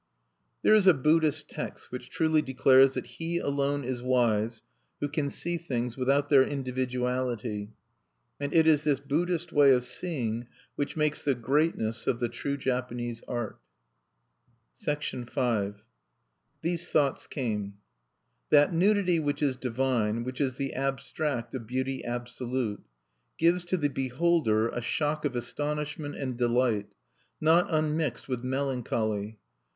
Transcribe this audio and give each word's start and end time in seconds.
There 0.63 0.73
is 0.73 0.87
a 0.87 0.95
Buddhist 0.95 1.47
text 1.47 1.91
which 1.91 2.09
truly 2.09 2.41
declares 2.41 2.95
that 2.95 3.05
he 3.05 3.37
alone 3.37 3.83
is 3.83 4.01
wise 4.01 4.63
who 4.99 5.07
can 5.07 5.29
see 5.29 5.59
things 5.59 5.95
without 5.95 6.27
their 6.27 6.41
individuality. 6.41 7.69
And 8.39 8.51
it 8.51 8.65
is 8.65 8.83
this 8.83 8.99
Buddhist 8.99 9.51
way 9.51 9.69
of 9.71 9.83
seeing 9.83 10.47
which 10.75 10.97
makes 10.97 11.23
the 11.23 11.35
greatness 11.35 12.07
of 12.07 12.19
the 12.19 12.29
true 12.29 12.57
Japanese 12.57 13.21
art. 13.27 13.59
V 14.83 14.95
These 16.63 16.89
thoughts 16.89 17.27
came: 17.27 17.75
That 18.49 18.73
nudity 18.73 19.19
which 19.19 19.43
is 19.43 19.55
divine, 19.55 20.23
which 20.23 20.41
is 20.41 20.55
the 20.55 20.73
abstract 20.73 21.53
of 21.53 21.67
beauty 21.67 22.03
absolute, 22.03 22.81
gives 23.37 23.63
to 23.65 23.77
the 23.77 23.87
beholder 23.91 24.67
a 24.67 24.81
shock 24.81 25.25
of 25.25 25.35
astonishment 25.35 26.15
and 26.15 26.37
delight, 26.37 26.87
not 27.39 27.67
unmixed 27.71 28.27
with 28.27 28.43
melancholy. 28.43 29.37